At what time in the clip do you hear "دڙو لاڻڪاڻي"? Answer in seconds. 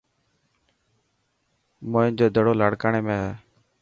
2.35-3.01